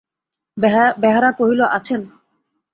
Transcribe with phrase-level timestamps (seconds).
[0.97, 2.01] বেহারা কহিল, আছেন।